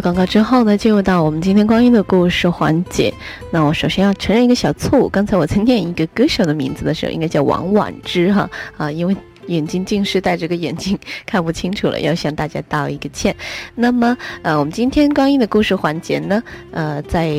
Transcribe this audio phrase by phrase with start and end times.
[0.00, 3.12] 广告之后呢，进入到我们今天光阴的故事环节。
[3.50, 13.34] 那我首先要承认一个小错误，刚才我在念一个歌手的名字的时候，应该叫王婉之哈啊，因为眼睛近视，戴着个眼镜看不清楚了，要向大家道一个歉。
[13.74, 16.42] 那么呃，我们今天光阴的故事环节呢，
[16.72, 17.34] 呃，在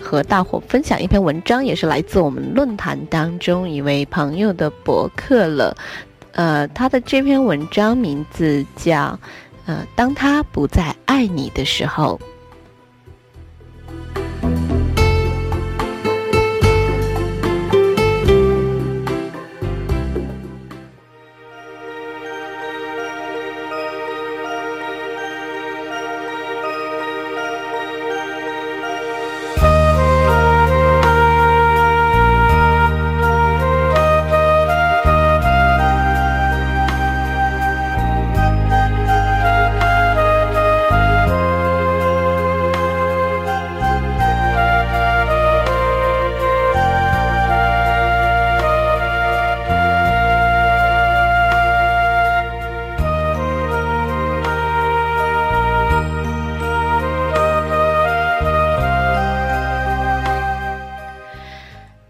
[0.00, 5.76] 和大伙分享一篇文章，也是来自我们论坛当中一位朋友的博客了。
[6.32, 9.18] 呃，他的这篇文章名字叫。
[9.66, 12.20] 呃，当他不再爱你的时候。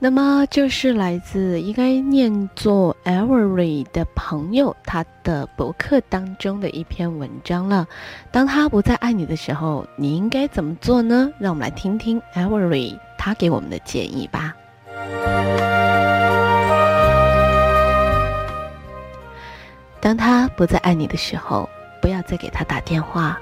[0.06, 7.88] 那么就是来自应该念作 Every 的朋友他的博客当中的一篇文章了。
[8.30, 11.28] 当他不再爱你的时候，你应该怎么做呢？
[11.40, 14.54] 让我们来听听 Every 他给我们的建议吧。
[19.98, 21.68] 当他不再爱你的时候，
[22.00, 23.36] 不要再给他打电话。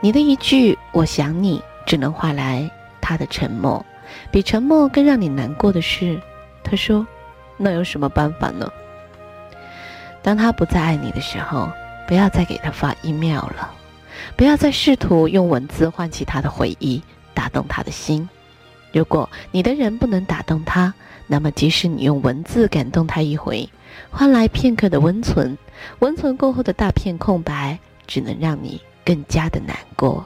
[0.00, 2.70] 你的一句“我想你”，只能换来
[3.00, 3.84] 他的沉默。
[4.30, 6.20] 比沉默更让你难过的是，
[6.62, 7.06] 他说
[7.56, 8.70] ：“那有什么办法呢？”
[10.22, 11.70] 当他不再爱你的时候，
[12.08, 13.72] 不要再给他发 email 了，
[14.36, 17.02] 不要再试图用文字唤起他的回忆，
[17.34, 18.28] 打动他的心。
[18.92, 20.94] 如果你的人不能打动他，
[21.26, 23.68] 那么即使你用文字感动他一回，
[24.10, 25.58] 换来片刻的温存，
[25.98, 30.24] 温存过后的大片空白，只能让你更加的难过。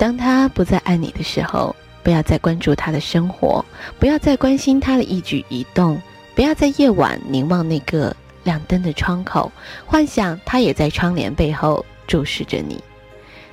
[0.00, 3.62] 当他不再爱你的时候，不要再关注他的生活，
[3.98, 6.00] 不要再关心他的一举一动，
[6.34, 9.52] 不要在夜晚凝望那个亮灯的窗口，
[9.84, 12.82] 幻想他也在窗帘背后注视着你。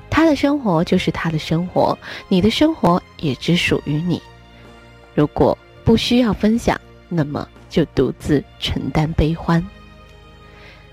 [0.10, 2.00] 他的生活就是他的生活，
[2.30, 4.22] 你的生活也只属于你。
[5.14, 6.80] 如果不需要分享，
[7.10, 9.62] 那么就独自承担悲欢。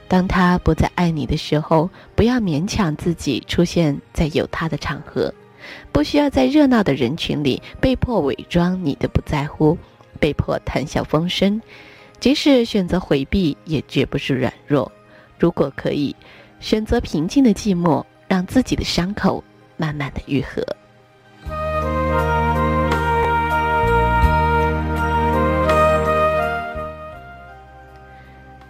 [0.09, 5.33] 当他不再爱你的时候，不要勉强自己出现在有他的场合。
[5.93, 9.79] 不需要在热闹的人群里被迫伪装你的不在乎，
[10.19, 11.61] 被迫谈笑风生。
[12.21, 14.91] 即使选择回避，也绝不是软弱。
[15.39, 16.15] 如果可以，
[16.61, 19.45] 选择平静的寂寞，让自己的伤口
[19.77, 20.65] 慢慢的愈合。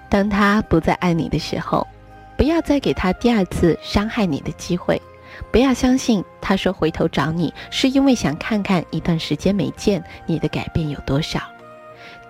[0.08, 1.86] 当他不再爱你的时候，
[2.36, 5.00] 不要再给他第二次伤害你的机会。
[5.50, 11.40] 不要相信他说回头找你是因为想看看一段时间没见你的改变有多少。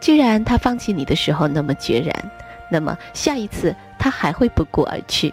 [0.00, 2.30] 既然他放弃你的时候那么决然，
[2.70, 5.32] 那么下一次他还会不顾而去，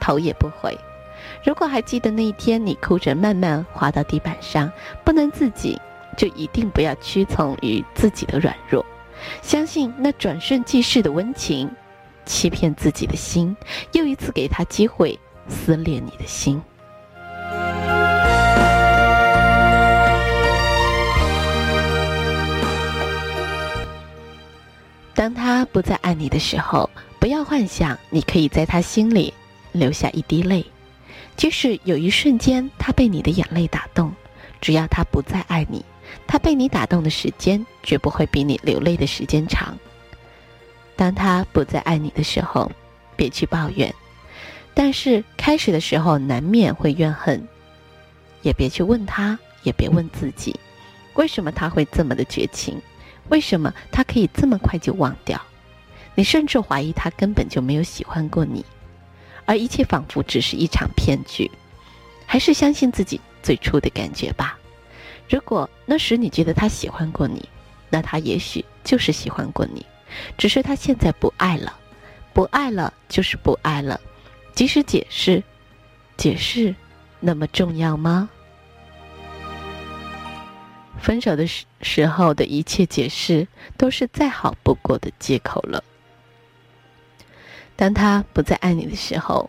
[0.00, 0.76] 头也不回。
[1.44, 4.70] 如果还记得那一天你哭着慢慢滑到地板上
[5.04, 5.80] 不能自己，
[6.16, 8.84] 就一定不要屈从于自己的软弱，
[9.40, 11.70] 相信那转瞬即逝的温情，
[12.24, 13.56] 欺骗自己的心，
[13.92, 15.18] 又一次给他机会
[15.48, 16.60] 撕裂你的心。
[25.58, 26.88] 他不再爱你的时候，
[27.18, 29.34] 不要幻想你可以在他心里
[29.72, 30.64] 留下一滴泪。
[31.36, 34.14] 即使有一瞬间他被你的眼泪打动，
[34.60, 35.84] 只要他不再爱你，
[36.28, 39.76] 他被你打动的时间绝不会比你流泪的时间长。
[40.94, 42.70] 当他不再爱你的时候，
[43.16, 43.92] 别去抱怨。
[44.74, 47.48] 但是开始的时候难免会怨恨，
[48.42, 50.54] 也别去问他，也别问自己，
[51.14, 52.80] 为什么他会这么的绝情。
[53.28, 55.38] 为什么他可以这么快就忘掉？
[56.18, 58.64] 你甚至怀疑他根本就没有喜欢过你，
[59.44, 61.48] 而一切仿佛只是一场骗局。
[62.26, 64.58] 还是相信自己最初的感觉吧。
[65.30, 67.48] 如果那时你觉得他喜欢过你，
[67.88, 69.86] 那他也许就是喜欢过你，
[70.36, 71.78] 只是他现在不爱了。
[72.32, 74.00] 不爱了就是不爱了，
[74.52, 75.40] 即使解释，
[76.16, 76.74] 解释
[77.20, 78.28] 那么重要吗？
[81.00, 85.84] 分手的时时候的一切解释，都是再好不过的借口了。
[87.78, 89.48] 当他不再爱你的时候，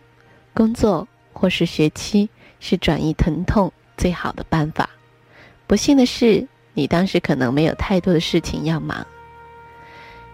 [0.54, 2.30] 工作或是学期
[2.60, 4.88] 是转移疼痛最好的办法。
[5.66, 9.04] 不幸的是，你当时可能没有太多的事情要忙，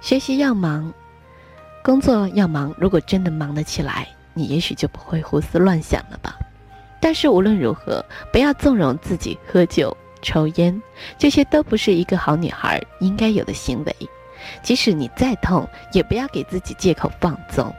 [0.03, 0.93] 学习要忙，
[1.83, 2.75] 工作要忙。
[2.77, 6.37] 如果真的忙得起来，你也许就不会胡思乱想了吧。
[7.01, 10.83] 但是无论如何，不要纵容自己喝酒、抽烟，
[11.17, 13.97] 这些都不是一个好女孩应该有的行为。
[14.63, 17.75] 即使你再痛，也不要给自己借口放纵。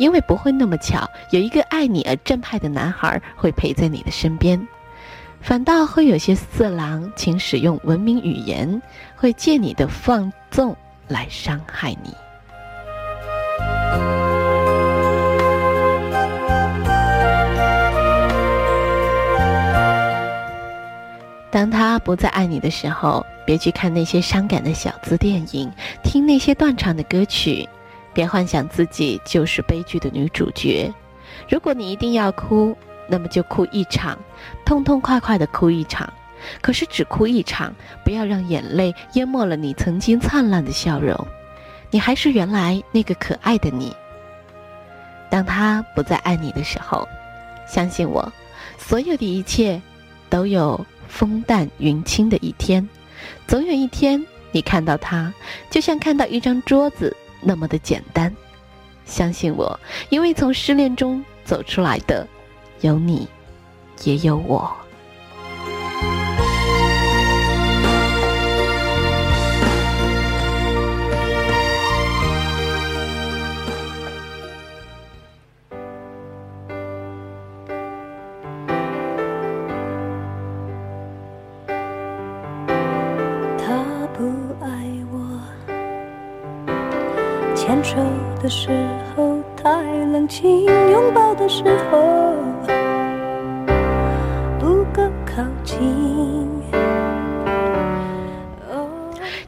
[0.00, 4.58] 因为不会那么巧，有一个爱你而正派的男孩会陪在你的身边，
[5.42, 8.80] 反倒会有些色狼，请使用文明语言，
[9.14, 10.74] 会借你的放纵
[11.06, 12.14] 来伤害你。
[21.50, 25.70] 当他不再爱你的时候，别去看那些伤感的小资电影，
[26.02, 27.68] 听那些断肠的歌曲。
[28.12, 30.92] 别幻想自己就是悲剧的女主角。
[31.48, 32.76] 如果你一定要哭，
[33.08, 34.18] 那么就哭一场，
[34.64, 36.12] 痛痛快快的哭一场。
[36.62, 37.74] 可是只哭一场，
[38.04, 41.14] 不要让眼泪淹没了你曾经灿烂的笑容。
[41.90, 43.94] 你还是原来那个可爱的你。
[45.28, 47.06] 当他不再爱你的时候，
[47.68, 48.32] 相信我，
[48.78, 49.80] 所有的一切
[50.28, 52.88] 都有风淡云轻的一天。
[53.46, 55.32] 总有一天，你看到他，
[55.70, 57.14] 就像看到一张桌子。
[57.40, 58.34] 那么的简单，
[59.04, 59.78] 相信我，
[60.08, 62.26] 因为从失恋中走出来的，
[62.80, 63.28] 有你，
[64.04, 64.70] 也有我。
[87.82, 87.96] 手
[88.42, 88.68] 的时
[89.16, 92.34] 候太冷清，拥抱的时候
[94.58, 95.78] 不够靠近。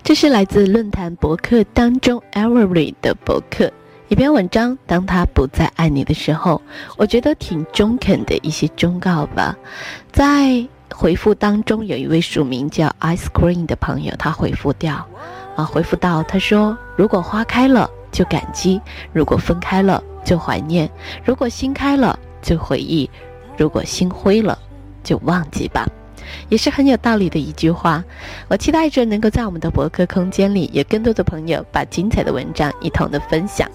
[0.02, 3.70] 这是来自论坛博客当中 Every 的博客
[4.08, 4.76] 一篇文章。
[4.86, 6.60] 当他不再爱你的时候，
[6.96, 9.56] 我觉得挺中肯的一些忠告吧。
[10.10, 15.06] 在回复当中，有一位署名叫 Ice Cream 的朋友，他回复掉
[15.54, 18.80] 啊，回复到他说：“如果花开了。”就感激，
[19.12, 20.86] 如果分开了就怀念；
[21.24, 23.08] 如果心开了就回忆；
[23.56, 24.56] 如果心灰了
[25.02, 25.84] 就忘记吧，
[26.48, 28.04] 也是很有道理的一句话。
[28.48, 33.68] 我期待着能够在我们的博客空间里，有更多的朋友把精彩的文章一同的分享。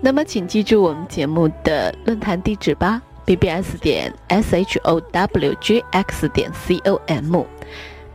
[0.00, 7.55] 那么，请记住我们节目的论坛地址吧：bbs 点 showgx 点 com。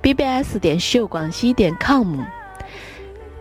[0.02, 2.22] Bbs 点秀广西点 com，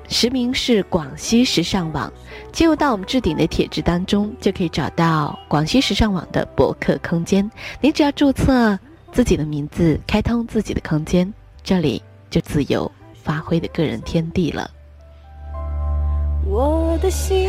[0.09, 2.13] 实名是广西时尚网。
[2.53, 7.49] 进入到我们置顶的帖子当中，就可以找到广西时尚网的博客空间。
[7.81, 8.79] 你只要注册
[9.13, 12.91] 自己的名字，开通自己的空间，这里就自由
[13.23, 14.71] 发挥的个人天地了。
[16.45, 17.49] 我的心。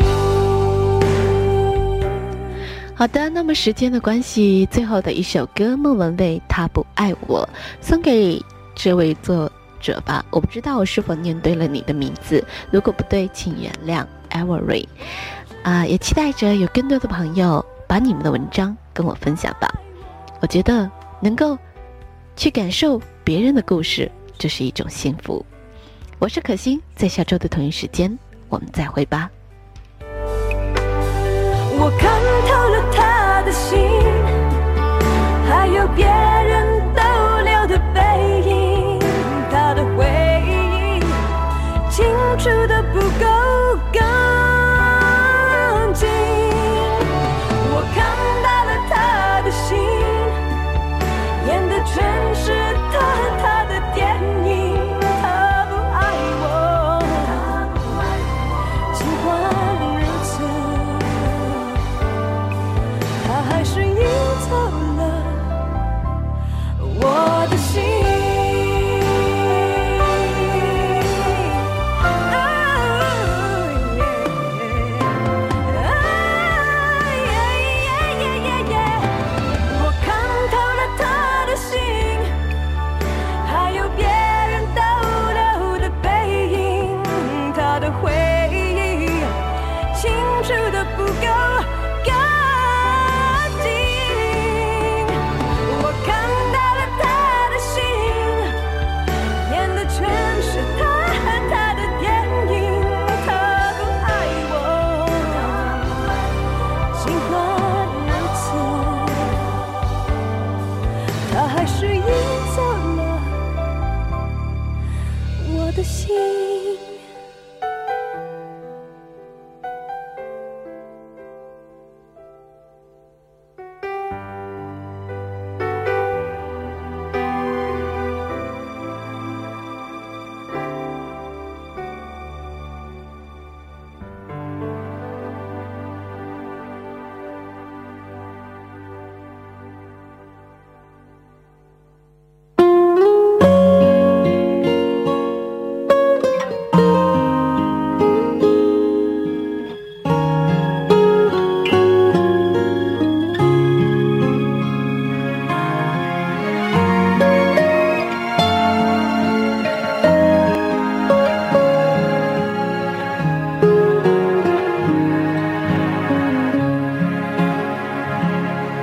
[2.93, 7.49] 好的，那么时间的关系，最后的一首歌，莫文蔚《他不爱我》，
[7.85, 8.39] 送给。
[8.83, 9.47] 这位作
[9.79, 14.03] 者吧，我不知道我是否念对了你的名字，如果不对，请原谅。
[14.31, 14.87] Every，
[15.61, 19.71] 啊，也期待着有更多的朋友把你们的文章跟我分享吧。
[20.39, 21.55] 我觉得能够
[22.35, 25.45] 去感受别人的故事，这是一种幸福。
[26.17, 28.17] 我是可心，在下周的同一时间，
[28.49, 29.29] 我们再会吧。
[31.77, 33.77] 我看透了他的心，
[35.47, 36.70] 还有别人。
[41.91, 42.05] 清
[42.37, 43.60] 楚的不够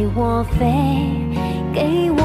[0.00, 0.64] 带我飞，
[1.74, 2.19] 给我。